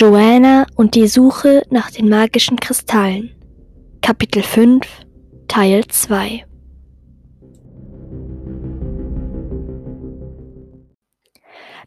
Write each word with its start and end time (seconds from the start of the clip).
Joanna 0.00 0.64
und 0.76 0.94
die 0.94 1.06
Suche 1.06 1.62
nach 1.68 1.90
den 1.90 2.08
magischen 2.08 2.58
Kristallen. 2.58 3.36
Kapitel 4.00 4.42
5 4.42 4.86
Teil 5.46 5.86
2 5.86 6.46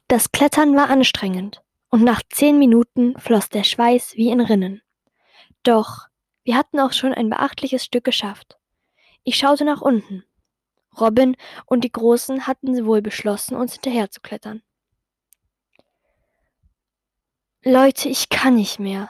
Das 0.08 0.32
Klettern 0.32 0.76
war 0.76 0.92
anstrengend, 0.92 1.64
und 1.90 2.04
nach 2.04 2.22
zehn 2.30 2.60
Minuten 2.60 3.18
floss 3.18 3.50
der 3.50 3.64
Schweiß 3.64 4.14
wie 4.16 4.30
in 4.30 4.42
Rinnen. 4.42 4.84
Doch 5.64 6.02
wir 6.44 6.56
hatten 6.56 6.80
auch 6.80 6.94
schon 6.94 7.16
ein 7.16 7.32
beachtliches 7.32 7.84
Stück 7.84 8.04
geschafft. 8.04 8.60
Ich 9.24 9.38
schaute 9.38 9.66
nach 9.66 9.82
unten. 9.82 10.24
Robin 11.02 11.36
und 11.66 11.84
die 11.84 11.92
Großen 11.92 12.46
hatten 12.46 12.86
wohl 12.86 13.02
beschlossen, 13.02 13.56
uns 13.56 13.74
hinterherzuklettern. 13.74 14.62
Leute, 17.66 18.10
ich 18.10 18.28
kann 18.28 18.56
nicht 18.56 18.78
mehr, 18.80 19.10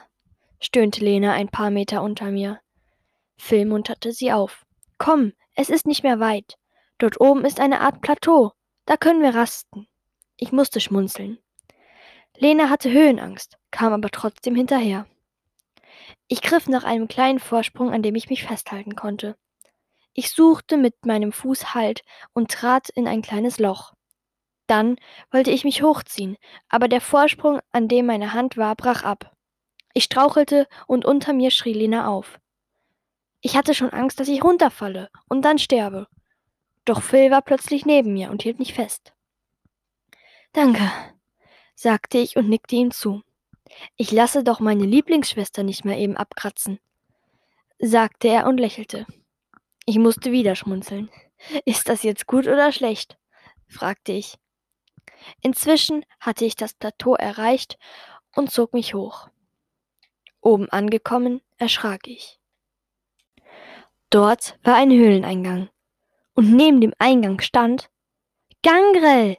stöhnte 0.60 1.04
Lena 1.04 1.32
ein 1.32 1.48
paar 1.48 1.70
Meter 1.70 2.04
unter 2.04 2.30
mir. 2.30 2.60
Phil 3.36 3.66
munterte 3.66 4.12
sie 4.12 4.30
auf. 4.30 4.64
Komm, 4.96 5.32
es 5.56 5.70
ist 5.70 5.88
nicht 5.88 6.04
mehr 6.04 6.20
weit. 6.20 6.56
Dort 6.98 7.20
oben 7.20 7.44
ist 7.44 7.58
eine 7.58 7.80
Art 7.80 8.00
Plateau. 8.00 8.52
Da 8.86 8.96
können 8.96 9.22
wir 9.22 9.34
rasten. 9.34 9.88
Ich 10.36 10.52
musste 10.52 10.78
schmunzeln. 10.78 11.38
Lena 12.36 12.70
hatte 12.70 12.92
Höhenangst, 12.92 13.58
kam 13.72 13.92
aber 13.92 14.10
trotzdem 14.10 14.54
hinterher. 14.54 15.06
Ich 16.28 16.40
griff 16.40 16.68
nach 16.68 16.84
einem 16.84 17.08
kleinen 17.08 17.40
Vorsprung, 17.40 17.92
an 17.92 18.04
dem 18.04 18.14
ich 18.14 18.30
mich 18.30 18.44
festhalten 18.44 18.94
konnte. 18.94 19.36
Ich 20.12 20.30
suchte 20.30 20.76
mit 20.76 21.06
meinem 21.06 21.32
Fuß 21.32 21.74
Halt 21.74 22.02
und 22.34 22.52
trat 22.52 22.88
in 22.90 23.08
ein 23.08 23.20
kleines 23.20 23.58
Loch. 23.58 23.94
Dann 24.66 24.96
wollte 25.30 25.50
ich 25.50 25.64
mich 25.64 25.82
hochziehen, 25.82 26.36
aber 26.68 26.88
der 26.88 27.00
Vorsprung, 27.00 27.60
an 27.72 27.88
dem 27.88 28.06
meine 28.06 28.32
Hand 28.32 28.56
war, 28.56 28.74
brach 28.74 29.02
ab. 29.02 29.34
Ich 29.92 30.04
strauchelte 30.04 30.66
und 30.86 31.04
unter 31.04 31.32
mir 31.32 31.50
schrie 31.50 31.74
Lena 31.74 32.08
auf. 32.08 32.40
Ich 33.40 33.56
hatte 33.56 33.74
schon 33.74 33.90
Angst, 33.90 34.20
dass 34.20 34.28
ich 34.28 34.42
runterfalle 34.42 35.10
und 35.28 35.42
dann 35.42 35.58
sterbe. 35.58 36.08
Doch 36.84 37.02
Phil 37.02 37.30
war 37.30 37.42
plötzlich 37.42 37.84
neben 37.84 38.14
mir 38.14 38.30
und 38.30 38.42
hielt 38.42 38.58
mich 38.58 38.74
fest. 38.74 39.12
Danke, 40.52 40.90
sagte 41.74 42.18
ich 42.18 42.36
und 42.36 42.48
nickte 42.48 42.76
ihm 42.76 42.90
zu. 42.90 43.22
Ich 43.96 44.12
lasse 44.12 44.44
doch 44.44 44.60
meine 44.60 44.84
Lieblingsschwester 44.84 45.62
nicht 45.62 45.84
mehr 45.84 45.98
eben 45.98 46.16
abkratzen, 46.16 46.78
sagte 47.78 48.28
er 48.28 48.46
und 48.46 48.58
lächelte. 48.58 49.06
Ich 49.84 49.98
musste 49.98 50.32
wieder 50.32 50.56
schmunzeln. 50.56 51.10
Ist 51.64 51.88
das 51.88 52.02
jetzt 52.02 52.26
gut 52.26 52.46
oder 52.46 52.72
schlecht? 52.72 53.18
fragte 53.68 54.12
ich. 54.12 54.38
Inzwischen 55.40 56.04
hatte 56.20 56.44
ich 56.44 56.56
das 56.56 56.74
Plateau 56.74 57.14
erreicht 57.14 57.78
und 58.34 58.50
zog 58.50 58.72
mich 58.72 58.94
hoch. 58.94 59.28
Oben 60.40 60.68
angekommen, 60.68 61.40
erschrak 61.56 62.06
ich. 62.06 62.38
Dort 64.10 64.58
war 64.62 64.76
ein 64.76 64.90
Höhleneingang, 64.90 65.70
und 66.34 66.52
neben 66.52 66.80
dem 66.80 66.92
Eingang 66.98 67.40
stand 67.40 67.90
Gangrel, 68.62 69.36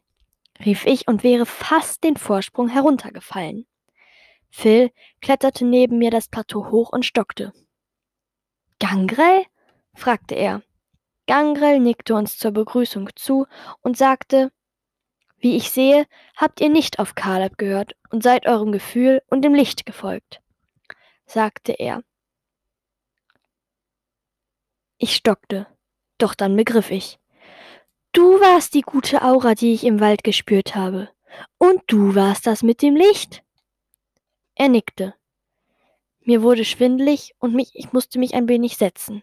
rief 0.64 0.86
ich 0.86 1.08
und 1.08 1.24
wäre 1.24 1.46
fast 1.46 2.04
den 2.04 2.18
Vorsprung 2.18 2.68
heruntergefallen. 2.68 3.66
Phil 4.50 4.92
kletterte 5.22 5.66
neben 5.66 5.98
mir 5.98 6.12
das 6.12 6.28
Plateau 6.28 6.72
hoch 6.72 6.92
und 6.92 7.06
stockte. 7.06 7.54
Gangrel? 8.80 9.46
fragte 9.94 10.36
er. 10.36 10.62
Gangrel 11.28 11.80
nickte 11.80 12.16
uns 12.16 12.38
zur 12.38 12.52
Begrüßung 12.52 13.10
zu 13.16 13.48
und 13.82 13.98
sagte, 13.98 14.52
wie 15.38 15.56
ich 15.56 15.72
sehe, 15.72 16.06
habt 16.36 16.62
ihr 16.62 16.70
nicht 16.70 17.00
auf 17.00 17.16
Kaleb 17.16 17.58
gehört 17.58 17.96
und 18.10 18.24
seid 18.24 18.48
eurem 18.48 18.72
Gefühl 18.72 19.22
und 19.28 19.42
dem 19.44 19.54
Licht 19.54 19.86
gefolgt, 19.86 20.42
sagte 21.26 21.74
er. 21.74 22.04
Ich 24.98 25.16
stockte, 25.16 25.68
doch 26.18 26.34
dann 26.34 26.56
begriff 26.56 26.90
ich. 26.90 27.20
Du 28.14 28.40
warst 28.40 28.74
die 28.74 28.82
gute 28.82 29.24
Aura, 29.24 29.56
die 29.56 29.74
ich 29.74 29.84
im 29.84 30.00
Wald 30.00 30.24
gespürt 30.24 30.74
habe. 30.74 31.10
Und 31.58 31.82
du 31.88 32.16
warst 32.16 32.48
das 32.48 32.64
mit 32.64 32.82
dem 32.82 32.96
Licht. 32.96 33.44
Er 34.56 34.70
nickte. 34.70 35.16
Mir 36.22 36.42
wurde 36.42 36.64
schwindelig 36.64 37.36
und 37.40 37.54
mich, 37.54 37.72
ich 37.74 37.92
musste 37.92 38.18
mich 38.18 38.34
ein 38.34 38.48
wenig 38.48 38.78
setzen. 38.78 39.22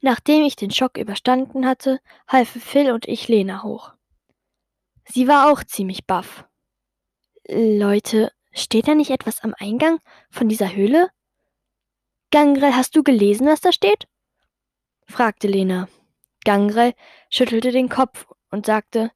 Nachdem 0.00 0.44
ich 0.44 0.56
den 0.56 0.70
Schock 0.70 0.98
überstanden 0.98 1.66
hatte, 1.66 2.00
halfen 2.28 2.60
Phil 2.60 2.92
und 2.92 3.08
ich 3.08 3.26
Lena 3.28 3.62
hoch. 3.62 3.94
Sie 5.08 5.26
war 5.28 5.50
auch 5.50 5.64
ziemlich 5.64 6.06
baff. 6.06 6.44
Leute, 7.48 8.32
steht 8.52 8.88
da 8.88 8.94
nicht 8.94 9.10
etwas 9.10 9.40
am 9.40 9.54
Eingang 9.58 9.98
von 10.30 10.48
dieser 10.48 10.74
Höhle? 10.74 11.08
Gangrel, 12.30 12.76
hast 12.76 12.94
du 12.94 13.02
gelesen, 13.02 13.46
was 13.46 13.60
da 13.60 13.72
steht? 13.72 14.06
fragte 15.06 15.48
Lena. 15.48 15.88
Gangrel 16.44 16.94
schüttelte 17.30 17.72
den 17.72 17.88
Kopf 17.88 18.26
und 18.50 18.66
sagte, 18.66 19.10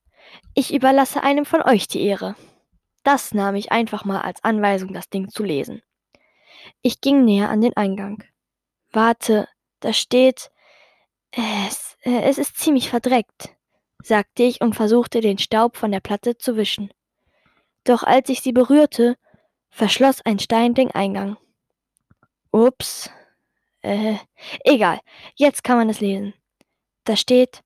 ich 0.54 0.72
überlasse 0.72 1.22
einem 1.22 1.44
von 1.44 1.62
euch 1.62 1.88
die 1.88 2.03
Ehre. 2.03 2.36
Das 3.03 3.34
nahm 3.34 3.54
ich 3.54 3.72
einfach 3.72 4.04
mal 4.04 4.20
als 4.22 4.42
Anweisung, 4.44 4.94
das 4.94 5.10
Ding 5.10 5.28
zu 5.28 5.42
lesen. 5.42 5.82
Ich 6.80 7.00
ging 7.00 7.24
näher 7.24 7.50
an 7.50 7.60
den 7.60 7.76
Eingang. 7.76 8.22
Warte, 8.92 9.48
da 9.80 9.92
steht, 9.92 10.50
es, 11.32 11.97
äh, 12.03 12.22
es 12.22 12.38
ist 12.38 12.56
ziemlich 12.59 12.88
verdreckt, 12.88 13.52
sagte 14.07 14.43
ich 14.43 14.61
und 14.61 14.75
versuchte 14.75 15.21
den 15.21 15.39
Staub 15.39 15.77
von 15.77 15.93
der 15.93 16.01
Platte 16.01 16.37
zu 16.37 16.57
wischen. 16.57 16.93
Doch 17.85 18.03
als 18.03 18.29
ich 18.29 18.41
sie 18.41 18.53
berührte, 18.53 19.17
verschloss 19.71 20.21
ein 20.25 20.39
Stein 20.39 20.75
den 20.75 20.91
Eingang. 20.91 21.37
Ups. 22.51 23.11
Äh, 23.81 24.17
egal, 24.65 25.01
jetzt 25.35 25.65
kann 25.65 25.77
man 25.77 25.89
es 25.89 26.01
lesen. 26.01 26.35
Da 27.05 27.17
steht, 27.17 27.63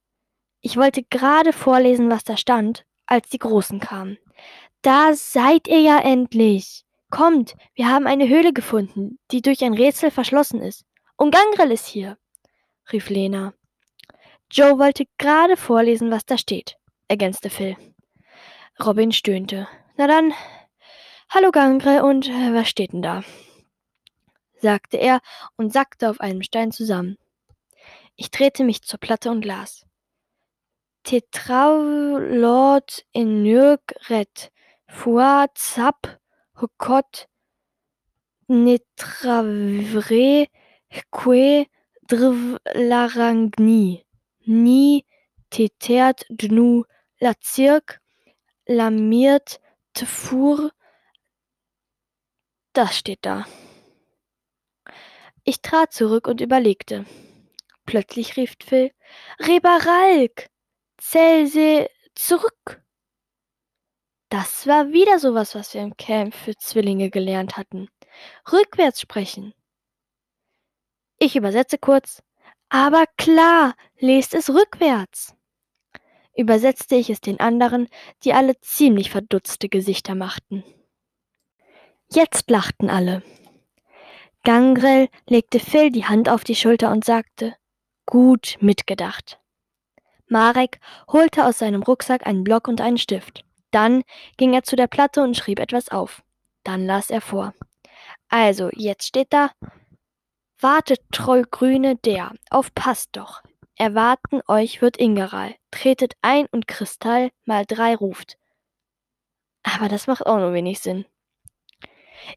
ich 0.61 0.77
wollte 0.77 1.03
gerade 1.03 1.53
vorlesen, 1.53 2.11
was 2.11 2.25
da 2.25 2.37
stand, 2.37 2.87
als 3.07 3.29
die 3.29 3.39
Großen 3.39 3.81
kamen. 3.81 4.19
Da 4.83 5.15
seid 5.15 5.69
ihr 5.69 5.81
ja 5.81 5.99
endlich. 5.99 6.85
Kommt, 7.11 7.55
wir 7.75 7.89
haben 7.89 8.07
eine 8.07 8.29
Höhle 8.29 8.53
gefunden, 8.53 9.19
die 9.31 9.43
durch 9.43 9.63
ein 9.63 9.75
Rätsel 9.75 10.11
verschlossen 10.11 10.61
ist. 10.61 10.85
Und 11.17 11.35
Gangrel 11.35 11.71
ist 11.73 11.87
hier 11.87 12.17
rief 12.93 13.11
Lena. 13.11 13.55
Joe 14.51 14.79
wollte 14.79 15.07
gerade 15.19 15.57
vorlesen, 15.57 16.11
was 16.11 16.25
da 16.25 16.39
steht, 16.39 16.77
ergänzte 17.09 17.51
Phil. 17.51 17.77
Robin 18.85 19.11
stöhnte. 19.11 19.67
Na 19.97 20.07
dann, 20.07 20.33
hallo 21.31 21.51
Gangre, 21.51 22.05
und 22.05 22.29
äh, 22.29 22.55
was 22.55 22.69
steht 22.69 22.93
denn 22.93 23.03
da? 23.03 23.25
sagte 24.59 24.97
er 24.97 25.21
und 25.57 25.73
sackte 25.73 26.09
auf 26.09 26.21
einem 26.21 26.43
Stein 26.43 26.73
zusammen. 26.73 27.19
Ich 28.17 28.31
drehte 28.31 28.65
mich 28.65 28.83
zur 28.83 28.99
Platte 28.99 29.31
und 29.31 29.45
las. 29.45 29.85
Tetraulord 31.03 33.05
in 33.13 33.43
Nürgret, 33.43 34.51
Fua 34.89 35.47
Zap, 35.55 36.19
Hokot, 36.61 37.29
Netravre, 38.49 40.47
Que, 41.11 41.67
drvlarangni, 42.09 44.06
ni 44.47 45.05
tetert 45.51 46.25
dnu 46.31 46.85
lacirk, 47.21 48.01
lamiert 48.67 49.61
tfur. 49.95 50.71
Das 52.73 52.97
steht 52.97 53.25
da. 53.25 53.47
Ich 55.45 55.63
trat 55.63 55.93
zurück 55.93 56.27
und 56.27 56.41
überlegte. 56.41 57.07
Plötzlich 57.87 58.37
rief 58.37 58.55
Phil, 58.65 58.91
Rebaralk, 59.39 60.49
Zelse 60.99 61.89
zurück. 62.15 62.83
Das 64.29 64.67
war 64.67 64.93
wieder 64.93 65.21
sowas, 65.21 65.55
was 65.55 65.73
wir 65.73 65.83
im 65.83 65.97
Camp 65.97 66.35
für 66.35 66.57
Zwillinge 66.57 67.11
gelernt 67.11 67.57
hatten. 67.57 67.89
Rückwärts 68.51 69.01
sprechen. 69.01 69.55
Ich 71.19 71.37
übersetze 71.37 71.79
kurz. 71.79 72.23
Aber 72.69 73.05
klar, 73.17 73.75
lest 73.99 74.35
es 74.35 74.51
rückwärts. 74.51 75.35
Übersetzte 76.37 76.97
ich 76.97 77.09
es 77.09 77.21
den 77.21 77.41
anderen, 77.41 77.89
die 78.25 78.33
alle 78.33 78.61
ziemlich 78.61 79.11
verdutzte 79.11 79.69
Gesichter 79.69 80.15
machten. 80.15 80.65
Jetzt 82.13 82.51
lachten 82.51 82.91
alle. 82.91 83.23
Gangrel 84.45 85.09
legte 85.29 85.59
Phil 85.59 85.91
die 85.91 86.05
Hand 86.05 86.29
auf 86.29 86.45
die 86.45 86.55
Schulter 86.55 86.93
und 86.93 87.05
sagte, 87.05 87.57
gut 88.05 88.57
mitgedacht. 88.61 89.41
Marek 90.29 90.79
holte 91.11 91.47
aus 91.47 91.59
seinem 91.59 91.83
Rucksack 91.83 92.27
einen 92.27 92.45
Block 92.45 92.69
und 92.69 92.81
einen 92.81 92.99
Stift. 92.99 93.45
Dann 93.71 94.03
ging 94.37 94.55
er 94.55 94.63
zu 94.63 94.77
der 94.77 94.87
Platte 94.87 95.23
und 95.23 95.37
schrieb 95.37 95.59
etwas 95.59 95.89
auf. 95.89 96.23
Dann 96.65 96.87
las 96.87 97.11
er 97.11 97.21
vor. 97.21 97.55
Also, 98.29 98.71
jetzt 98.73 99.07
steht 99.07 99.33
da, 99.33 99.51
Wartet, 100.61 101.01
Trollgrüne, 101.13 101.97
der, 101.97 102.33
aufpasst 102.51 103.11
doch. 103.13 103.43
Erwarten 103.75 104.41
euch 104.49 104.81
wird 104.81 104.97
Ingeral. 104.97 105.55
Tretet 105.71 106.15
ein 106.23 106.47
und 106.47 106.67
Kristall 106.67 107.31
mal 107.45 107.67
drei 107.67 107.95
ruft. 107.95 108.39
Aber 109.63 109.89
das 109.89 110.07
macht 110.07 110.25
auch 110.25 110.39
nur 110.39 110.55
wenig 110.55 110.81
Sinn. 110.81 111.05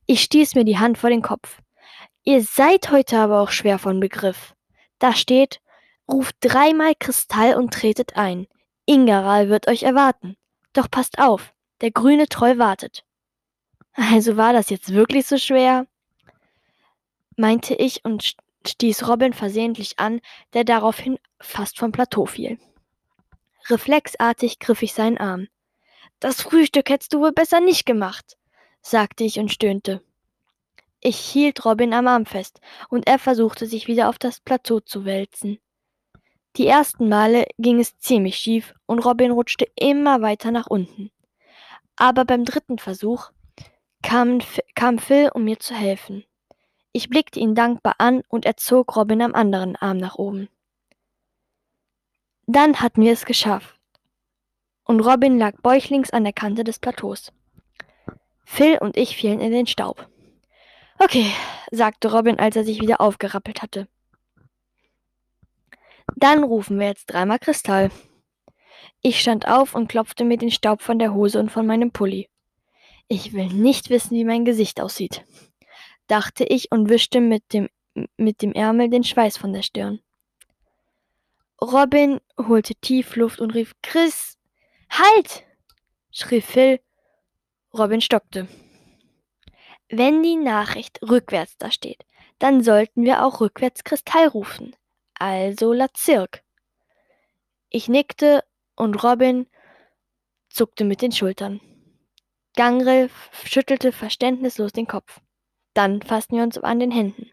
Ich 0.05 0.21
stieß 0.21 0.55
mir 0.55 0.65
die 0.65 0.79
Hand 0.79 0.97
vor 0.97 1.09
den 1.09 1.21
Kopf. 1.21 1.61
Ihr 2.23 2.43
seid 2.43 2.91
heute 2.91 3.17
aber 3.17 3.39
auch 3.39 3.51
schwer 3.51 3.79
von 3.79 4.01
Begriff. 4.01 4.53
Da 4.99 5.13
steht, 5.13 5.61
ruft 6.09 6.35
dreimal 6.41 6.93
Kristall 6.99 7.55
und 7.55 7.73
tretet 7.73 8.17
ein. 8.17 8.47
Ingeral 8.85 9.49
wird 9.49 9.67
euch 9.69 9.83
erwarten. 9.83 10.35
Doch 10.73 10.91
passt 10.91 11.19
auf, 11.19 11.53
der 11.79 11.91
grüne 11.91 12.27
Troll 12.27 12.57
wartet. 12.57 13.05
Also 13.93 14.35
war 14.35 14.51
das 14.51 14.69
jetzt 14.69 14.93
wirklich 14.93 15.25
so 15.25 15.37
schwer? 15.37 15.87
Meinte 17.39 17.73
ich 17.73 18.05
und 18.05 18.35
stieß 18.67 19.07
Robin 19.07 19.33
versehentlich 19.33 19.97
an, 19.97 20.21
der 20.53 20.65
daraufhin 20.65 21.17
fast 21.39 21.79
vom 21.79 21.91
Plateau 21.91 22.25
fiel. 22.25 22.59
Reflexartig 23.69 24.59
griff 24.59 24.81
ich 24.81 24.93
seinen 24.93 25.17
Arm. 25.17 25.47
Das 26.19 26.41
Frühstück 26.41 26.89
hättest 26.89 27.13
du 27.13 27.21
wohl 27.21 27.31
besser 27.31 27.61
nicht 27.61 27.85
gemacht, 27.85 28.37
sagte 28.81 29.23
ich 29.23 29.39
und 29.39 29.51
stöhnte. 29.51 30.03
Ich 30.99 31.17
hielt 31.17 31.63
Robin 31.63 31.93
am 31.93 32.07
Arm 32.07 32.25
fest, 32.25 32.59
und 32.89 33.07
er 33.07 33.19
versuchte 33.19 33.65
sich 33.67 33.87
wieder 33.87 34.09
auf 34.09 34.19
das 34.19 34.41
Plateau 34.41 34.81
zu 34.81 35.05
wälzen. 35.05 35.59
Die 36.57 36.67
ersten 36.67 37.07
Male 37.07 37.45
ging 37.57 37.79
es 37.79 37.97
ziemlich 37.99 38.35
schief 38.35 38.73
und 38.85 38.99
Robin 38.99 39.31
rutschte 39.31 39.67
immer 39.75 40.21
weiter 40.21 40.51
nach 40.51 40.67
unten. 40.67 41.09
Aber 41.95 42.25
beim 42.25 42.43
dritten 42.43 42.79
Versuch 42.79 43.31
kam, 44.01 44.39
kam 44.75 44.99
Phil, 44.99 45.29
um 45.33 45.45
mir 45.45 45.59
zu 45.59 45.73
helfen. 45.73 46.25
Ich 46.91 47.09
blickte 47.09 47.39
ihn 47.39 47.53
dankbar 47.53 47.95
an 47.99 48.23
und 48.29 48.45
er 48.45 48.57
zog 48.57 48.95
Robin 48.95 49.21
am 49.21 49.35
anderen 49.35 49.75
Arm 49.75 49.97
nach 49.97 50.15
oben. 50.15 50.49
Dann 52.47 52.81
hatten 52.81 53.03
wir 53.03 53.13
es 53.13 53.25
geschafft. 53.25 53.75
Und 54.85 55.01
Robin 55.01 55.37
lag 55.37 55.55
bäuchlings 55.61 56.09
an 56.09 56.23
der 56.23 56.33
Kante 56.33 56.63
des 56.63 56.79
Plateaus. 56.79 57.31
Phil 58.43 58.79
und 58.79 58.97
ich 58.97 59.15
fielen 59.15 59.39
in 59.39 59.51
den 59.51 59.67
Staub. 59.67 60.09
Okay, 60.97 61.31
sagte 61.69 62.11
Robin, 62.11 62.39
als 62.39 62.55
er 62.55 62.63
sich 62.63 62.81
wieder 62.81 62.99
aufgerappelt 62.99 63.61
hatte. 63.61 63.87
Dann 66.15 66.43
rufen 66.43 66.79
wir 66.79 66.87
jetzt 66.87 67.05
dreimal 67.05 67.37
Kristall. 67.37 67.91
Ich 69.01 69.21
stand 69.21 69.47
auf 69.47 69.75
und 69.75 69.89
klopfte 69.89 70.25
mir 70.25 70.37
den 70.37 70.49
Staub 70.49 70.81
von 70.81 70.97
der 70.97 71.13
Hose 71.13 71.39
und 71.39 71.51
von 71.51 71.67
meinem 71.67 71.91
Pulli. 71.91 72.27
Ich 73.07 73.33
will 73.33 73.47
nicht 73.47 73.91
wissen, 73.91 74.17
wie 74.17 74.25
mein 74.25 74.43
Gesicht 74.43 74.81
aussieht 74.81 75.23
dachte 76.09 76.43
ich 76.43 76.71
und 76.71 76.89
wischte 76.89 77.21
mit 77.21 77.53
dem, 77.53 77.69
mit 78.17 78.41
dem 78.41 78.51
Ärmel 78.51 78.89
den 78.89 79.03
Schweiß 79.03 79.37
von 79.37 79.53
der 79.53 79.61
Stirn. 79.61 80.01
Robin 81.61 82.19
holte 82.37 82.75
tief 82.75 83.15
Luft 83.15 83.39
und 83.39 83.51
rief 83.51 83.75
Chris. 83.81 84.37
Halt! 84.89 85.43
schrie 86.11 86.41
Phil. 86.41 86.79
Robin 87.73 88.01
stockte. 88.01 88.47
Wenn 89.89 90.23
die 90.23 90.35
Nachricht 90.35 90.99
rückwärts 91.01 91.57
da 91.57 91.71
steht, 91.71 92.05
dann 92.39 92.63
sollten 92.63 93.03
wir 93.03 93.25
auch 93.25 93.41
rückwärts 93.41 93.83
Kristall 93.83 94.27
rufen. 94.27 94.75
Also 95.15 95.73
Lazirk. 95.73 96.43
Ich 97.69 97.89
nickte 97.89 98.43
und 98.75 99.03
Robin 99.03 99.47
zuckte 100.49 100.85
mit 100.85 101.01
den 101.01 101.11
Schultern. 101.11 101.59
Gangrel 102.55 103.09
schüttelte 103.45 103.91
verständnislos 103.91 104.71
den 104.71 104.87
Kopf. 104.87 105.19
Dann 105.73 106.01
fassten 106.01 106.37
wir 106.37 106.43
uns 106.43 106.57
an 106.57 106.79
den 106.79 106.91
Händen. 106.91 107.31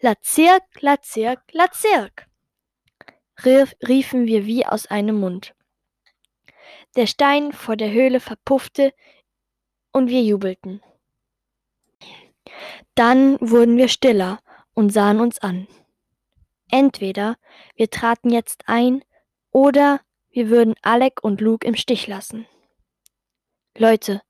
Lazirk, 0.00 0.62
Lazirk, 0.80 1.42
Lazirk, 1.52 2.26
riefen 3.44 4.26
wir 4.26 4.46
wie 4.46 4.66
aus 4.66 4.86
einem 4.86 5.18
Mund. 5.18 5.54
Der 6.96 7.06
Stein 7.06 7.52
vor 7.52 7.76
der 7.76 7.90
Höhle 7.90 8.20
verpuffte 8.20 8.92
und 9.92 10.08
wir 10.08 10.22
jubelten. 10.22 10.82
Dann 12.94 13.38
wurden 13.40 13.76
wir 13.76 13.88
stiller 13.88 14.40
und 14.74 14.90
sahen 14.90 15.20
uns 15.20 15.38
an. 15.38 15.66
Entweder 16.70 17.36
wir 17.76 17.90
traten 17.90 18.30
jetzt 18.30 18.64
ein 18.66 19.04
oder 19.50 20.00
wir 20.30 20.48
würden 20.50 20.74
Alec 20.82 21.22
und 21.22 21.40
Luke 21.40 21.66
im 21.66 21.76
Stich 21.76 22.06
lassen. 22.06 22.46
Leute, 23.76 24.22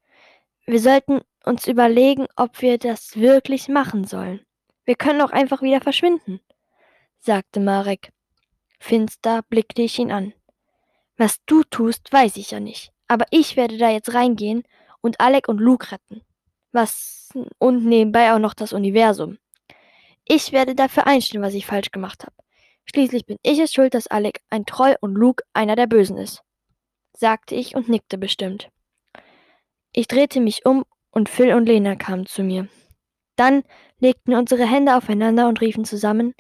wir 0.66 0.81
sollten 0.81 1.20
uns 1.44 1.66
überlegen, 1.66 2.26
ob 2.37 2.62
wir 2.62 2.78
das 2.78 3.16
wirklich 3.16 3.69
machen 3.69 4.05
sollen. 4.05 4.44
Wir 4.84 4.96
können 4.96 5.20
auch 5.20 5.31
einfach 5.31 5.62
wieder 5.62 5.81
verschwinden, 5.81 6.40
sagte 7.20 7.61
Marek. 7.61 8.11
Finster 8.78 9.43
blickte 9.43 9.82
ich 9.82 9.99
ihn 9.99 10.12
an. 10.12 10.34
Was 11.16 11.38
du 11.46 11.62
tust, 11.64 12.12
weiß 12.12 12.37
ich 12.37 12.50
ja 12.50 12.61
nicht. 12.61 12.93
Aber 13.08 13.26
ich 13.31 13.56
werde 13.56 13.78
da 13.78 13.90
jetzt 13.90 14.14
reingehen 14.14 14.64
und 15.00 15.20
Alec 15.20 15.49
und 15.49 15.58
Luke 15.58 15.93
retten. 15.93 16.22
Was 16.72 17.31
und 17.58 17.84
nebenbei 17.84 18.32
auch 18.32 18.38
noch 18.38 18.55
das 18.55 18.72
Universum. 18.72 19.38
Ich 20.26 20.52
werde 20.52 20.75
dafür 20.75 21.06
einstehen, 21.06 21.43
was 21.43 21.55
ich 21.55 21.67
falsch 21.67 21.90
gemacht 21.90 22.25
habe. 22.25 22.34
Schließlich 22.87 23.26
bin 23.26 23.38
ich 23.43 23.58
es 23.58 23.72
schuld, 23.72 23.94
dass 23.94 24.06
Alec 24.06 24.40
ein 24.50 24.67
Troll 24.67 24.96
und 25.00 25.14
Luke 25.14 25.44
einer 25.52 25.76
der 25.76 25.87
Bösen 25.87 26.19
ist, 26.19 26.43
sagte 27.12 27.55
ich 27.55 27.75
und 27.75 27.88
nickte 27.88 28.19
bestimmt. 28.19 28.69
Ich 29.96 30.08
drehte 30.08 30.41
mich 30.41 30.67
um 30.67 30.85
und 31.12 31.29
Phil 31.29 31.55
und 31.55 31.67
Lena 31.67 31.94
kamen 31.94 32.26
zu 32.26 32.43
mir. 32.43 32.69
Dann 33.37 33.62
legten 34.00 34.35
unsere 34.35 34.67
Hände 34.67 34.96
aufeinander 34.96 35.49
und 35.49 35.61
riefen 35.61 35.85
zusammen 35.85 36.35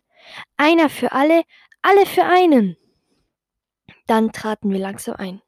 Einer 0.56 0.90
für 0.90 1.12
alle, 1.12 1.44
alle 1.80 2.04
für 2.04 2.24
einen. 2.24 2.76
Dann 4.06 4.32
traten 4.32 4.70
wir 4.70 4.80
langsam 4.80 5.14
ein. 5.16 5.40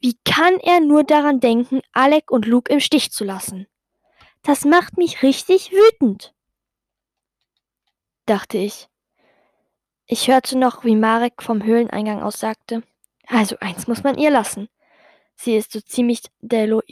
Wie 0.00 0.18
kann 0.24 0.58
er 0.60 0.80
nur 0.80 1.04
daran 1.04 1.40
denken, 1.40 1.80
Alec 1.92 2.30
und 2.30 2.46
Luke 2.46 2.72
im 2.72 2.80
Stich 2.80 3.12
zu 3.12 3.24
lassen? 3.24 3.66
Das 4.42 4.64
macht 4.64 4.96
mich 4.96 5.22
richtig 5.22 5.70
wütend, 5.70 6.34
dachte 8.26 8.58
ich. 8.58 8.88
Ich 10.06 10.28
hörte 10.28 10.56
noch, 10.56 10.84
wie 10.84 10.96
Marek 10.96 11.42
vom 11.42 11.62
Höhleneingang 11.62 12.22
aus 12.22 12.40
sagte, 12.40 12.82
also 13.26 13.56
eins 13.60 13.86
muss 13.86 14.02
man 14.02 14.16
ihr 14.16 14.30
lassen. 14.30 14.68
Sie 15.40 15.56
ist 15.56 15.70
so 15.70 15.80
ziemlich 15.80 16.22
der 16.40 16.66
lo 16.66 16.82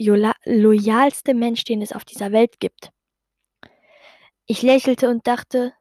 loyalste 0.45 1.33
Mensch, 1.33 1.65
den 1.65 1.81
es 1.81 1.91
auf 1.91 2.05
dieser 2.05 2.31
Welt 2.31 2.61
gibt. 2.61 2.91
Ich 4.45 4.61
lächelte 4.61 5.09
und 5.09 5.27
dachte, 5.27 5.73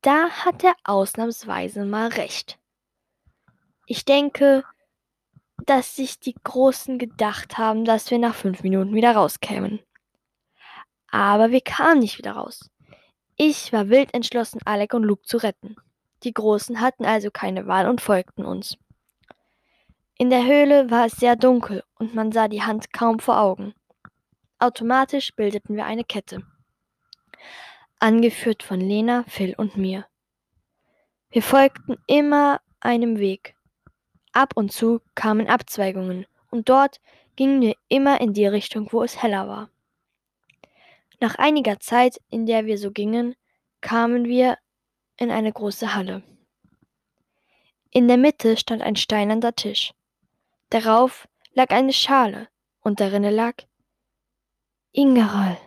da 0.00 0.30
hat 0.30 0.64
er 0.64 0.74
ausnahmsweise 0.84 1.84
mal 1.84 2.08
recht. 2.08 2.58
Ich 3.84 4.06
denke, 4.06 4.64
dass 5.66 5.94
sich 5.94 6.18
die 6.18 6.34
Großen 6.42 6.98
gedacht 6.98 7.58
haben, 7.58 7.84
dass 7.84 8.10
wir 8.10 8.18
nach 8.18 8.34
fünf 8.34 8.62
Minuten 8.62 8.94
wieder 8.94 9.14
rauskämen. 9.14 9.80
Aber 11.10 11.50
wir 11.50 11.60
kamen 11.60 12.00
nicht 12.00 12.16
wieder 12.16 12.32
raus. 12.32 12.70
Ich 13.36 13.74
war 13.74 13.90
wild 13.90 14.14
entschlossen, 14.14 14.60
Alec 14.64 14.94
und 14.94 15.02
Luke 15.02 15.24
zu 15.24 15.36
retten. 15.36 15.76
Die 16.22 16.32
Großen 16.32 16.80
hatten 16.80 17.04
also 17.04 17.30
keine 17.30 17.66
Wahl 17.66 17.86
und 17.90 18.00
folgten 18.00 18.46
uns. 18.46 18.78
In 20.20 20.28
der 20.28 20.44
Höhle 20.44 20.90
war 20.90 21.06
es 21.06 21.12
sehr 21.12 21.34
dunkel 21.34 21.82
und 21.98 22.14
man 22.14 22.30
sah 22.30 22.46
die 22.46 22.60
Hand 22.60 22.92
kaum 22.92 23.20
vor 23.20 23.40
Augen. 23.40 23.72
Automatisch 24.58 25.34
bildeten 25.34 25.76
wir 25.76 25.86
eine 25.86 26.04
Kette, 26.04 26.42
angeführt 28.00 28.62
von 28.62 28.80
Lena, 28.80 29.24
Phil 29.28 29.54
und 29.56 29.78
mir. 29.78 30.04
Wir 31.30 31.42
folgten 31.42 31.96
immer 32.06 32.60
einem 32.80 33.18
Weg. 33.18 33.56
Ab 34.32 34.52
und 34.56 34.72
zu 34.72 35.00
kamen 35.14 35.48
Abzweigungen 35.48 36.26
und 36.50 36.68
dort 36.68 37.00
gingen 37.34 37.62
wir 37.62 37.74
immer 37.88 38.20
in 38.20 38.34
die 38.34 38.46
Richtung, 38.46 38.92
wo 38.92 39.02
es 39.02 39.22
heller 39.22 39.48
war. 39.48 39.70
Nach 41.18 41.36
einiger 41.36 41.80
Zeit, 41.80 42.20
in 42.28 42.44
der 42.44 42.66
wir 42.66 42.76
so 42.76 42.90
gingen, 42.90 43.36
kamen 43.80 44.26
wir 44.26 44.58
in 45.16 45.30
eine 45.30 45.50
große 45.50 45.94
Halle. 45.94 46.22
In 47.90 48.06
der 48.06 48.18
Mitte 48.18 48.58
stand 48.58 48.82
ein 48.82 48.96
steinerner 48.96 49.56
Tisch. 49.56 49.94
Darauf 50.70 51.28
lag 51.52 51.70
eine 51.70 51.92
Schale, 51.92 52.48
und 52.80 53.00
darinnen 53.00 53.34
lag 53.34 53.54
Ingeral, 54.92 55.58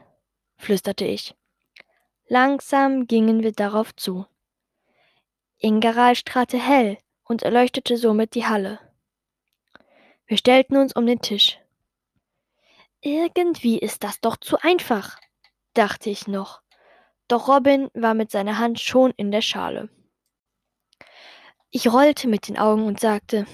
flüsterte 0.57 1.05
ich. 1.05 1.35
Langsam 2.27 3.05
gingen 3.05 3.43
wir 3.43 3.51
darauf 3.51 3.95
zu. 3.95 4.25
Ingeral 5.57 6.15
strahlte 6.15 6.57
hell 6.57 6.97
und 7.23 7.43
erleuchtete 7.43 7.97
somit 7.97 8.33
die 8.33 8.45
Halle. 8.45 8.79
Wir 10.25 10.37
stellten 10.37 10.77
uns 10.77 10.95
um 10.95 11.05
den 11.05 11.21
Tisch. 11.21 11.59
Irgendwie 13.01 13.77
ist 13.79 14.03
das 14.03 14.21
doch 14.21 14.37
zu 14.37 14.57
einfach, 14.61 15.19
dachte 15.73 16.09
ich 16.09 16.27
noch, 16.27 16.61
doch 17.27 17.49
Robin 17.49 17.89
war 17.93 18.13
mit 18.13 18.31
seiner 18.31 18.57
Hand 18.57 18.79
schon 18.79 19.11
in 19.17 19.31
der 19.31 19.41
Schale. 19.41 19.89
Ich 21.71 21.91
rollte 21.91 22.27
mit 22.27 22.47
den 22.47 22.57
Augen 22.57 22.85
und 22.85 22.99
sagte, 22.99 23.45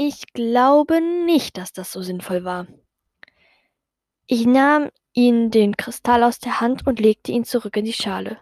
ich 0.00 0.32
glaube 0.32 1.00
nicht, 1.00 1.58
dass 1.58 1.72
das 1.72 1.90
so 1.90 2.02
sinnvoll 2.02 2.44
war. 2.44 2.68
Ich 4.28 4.46
nahm 4.46 4.90
ihn 5.12 5.50
den 5.50 5.76
Kristall 5.76 6.22
aus 6.22 6.38
der 6.38 6.60
Hand 6.60 6.86
und 6.86 7.00
legte 7.00 7.32
ihn 7.32 7.44
zurück 7.44 7.76
in 7.76 7.84
die 7.84 7.92
Schale. 7.92 8.38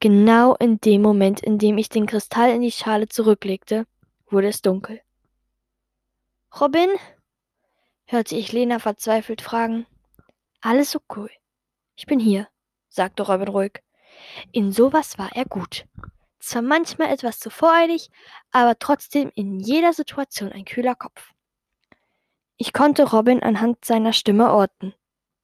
Genau 0.00 0.54
in 0.56 0.78
dem 0.78 1.00
Moment, 1.00 1.40
in 1.40 1.58
dem 1.58 1.78
ich 1.78 1.88
den 1.88 2.04
Kristall 2.04 2.50
in 2.50 2.60
die 2.60 2.70
Schale 2.70 3.08
zurücklegte, 3.08 3.86
wurde 4.26 4.48
es 4.48 4.60
dunkel. 4.60 5.00
Robin? 6.60 6.90
hörte 8.04 8.36
ich 8.36 8.52
Lena 8.52 8.78
verzweifelt 8.78 9.40
fragen. 9.40 9.86
Alles 10.60 10.94
okay, 10.94 11.30
Ich 11.96 12.04
bin 12.04 12.20
hier, 12.20 12.46
sagte 12.90 13.22
Robin 13.22 13.48
ruhig. 13.48 13.82
In 14.50 14.70
sowas 14.70 15.16
war 15.16 15.30
er 15.34 15.46
gut. 15.46 15.86
Zwar 16.42 16.62
manchmal 16.62 17.12
etwas 17.12 17.38
zu 17.38 17.50
voreilig, 17.50 18.10
aber 18.50 18.76
trotzdem 18.76 19.30
in 19.36 19.60
jeder 19.60 19.92
Situation 19.92 20.50
ein 20.50 20.64
kühler 20.64 20.96
Kopf. 20.96 21.30
Ich 22.56 22.72
konnte 22.72 23.08
Robin 23.08 23.44
anhand 23.44 23.84
seiner 23.84 24.12
Stimme 24.12 24.52
orten. 24.52 24.92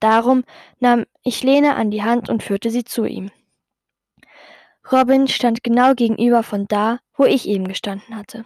Darum 0.00 0.42
nahm 0.80 1.06
ich 1.22 1.44
Lena 1.44 1.76
an 1.76 1.92
die 1.92 2.02
Hand 2.02 2.28
und 2.28 2.42
führte 2.42 2.70
sie 2.70 2.82
zu 2.82 3.04
ihm. 3.04 3.30
Robin 4.90 5.28
stand 5.28 5.62
genau 5.62 5.94
gegenüber 5.94 6.42
von 6.42 6.66
da, 6.66 6.98
wo 7.14 7.24
ich 7.24 7.46
eben 7.46 7.68
gestanden 7.68 8.16
hatte. 8.16 8.44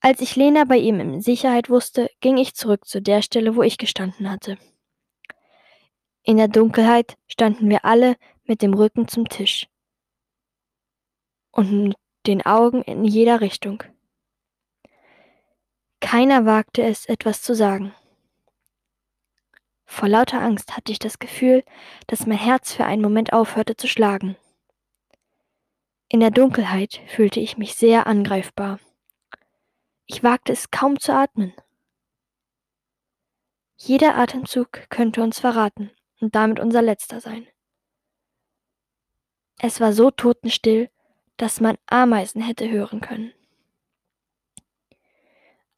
Als 0.00 0.22
ich 0.22 0.34
Lena 0.34 0.64
bei 0.64 0.78
ihm 0.78 0.98
in 0.98 1.20
Sicherheit 1.20 1.68
wusste, 1.68 2.10
ging 2.20 2.38
ich 2.38 2.54
zurück 2.54 2.86
zu 2.86 3.02
der 3.02 3.20
Stelle, 3.20 3.54
wo 3.54 3.62
ich 3.62 3.76
gestanden 3.76 4.30
hatte. 4.30 4.56
In 6.22 6.38
der 6.38 6.48
Dunkelheit 6.48 7.18
standen 7.28 7.68
wir 7.68 7.84
alle 7.84 8.16
mit 8.44 8.62
dem 8.62 8.72
Rücken 8.72 9.08
zum 9.08 9.28
Tisch 9.28 9.68
und 11.56 11.88
mit 11.88 11.96
den 12.26 12.44
Augen 12.44 12.82
in 12.82 13.04
jeder 13.04 13.40
Richtung. 13.40 13.82
Keiner 16.00 16.44
wagte 16.44 16.82
es, 16.82 17.06
etwas 17.06 17.40
zu 17.40 17.54
sagen. 17.54 17.94
Vor 19.86 20.08
lauter 20.08 20.42
Angst 20.42 20.76
hatte 20.76 20.92
ich 20.92 20.98
das 20.98 21.18
Gefühl, 21.18 21.64
dass 22.08 22.26
mein 22.26 22.38
Herz 22.38 22.72
für 22.72 22.84
einen 22.84 23.00
Moment 23.00 23.32
aufhörte 23.32 23.76
zu 23.76 23.88
schlagen. 23.88 24.36
In 26.08 26.20
der 26.20 26.30
Dunkelheit 26.30 27.00
fühlte 27.06 27.40
ich 27.40 27.56
mich 27.56 27.74
sehr 27.74 28.06
angreifbar. 28.06 28.78
Ich 30.04 30.22
wagte 30.22 30.52
es 30.52 30.70
kaum 30.70 31.00
zu 31.00 31.14
atmen. 31.14 31.54
Jeder 33.76 34.16
Atemzug 34.16 34.88
könnte 34.90 35.22
uns 35.22 35.40
verraten 35.40 35.90
und 36.20 36.34
damit 36.34 36.60
unser 36.60 36.82
letzter 36.82 37.20
sein. 37.20 37.46
Es 39.58 39.80
war 39.80 39.92
so 39.92 40.10
totenstill, 40.10 40.90
dass 41.36 41.60
man 41.60 41.76
Ameisen 41.86 42.42
hätte 42.42 42.70
hören 42.70 43.00
können. 43.00 43.32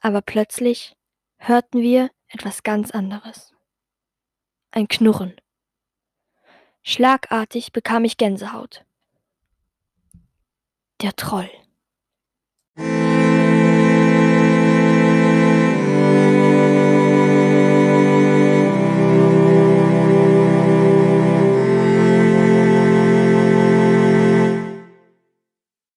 Aber 0.00 0.22
plötzlich 0.22 0.96
hörten 1.38 1.80
wir 1.80 2.10
etwas 2.28 2.62
ganz 2.62 2.90
anderes. 2.90 3.54
Ein 4.70 4.86
Knurren. 4.88 5.34
Schlagartig 6.82 7.72
bekam 7.72 8.04
ich 8.04 8.16
Gänsehaut. 8.16 8.84
Der 11.00 11.14
Troll. 11.14 11.50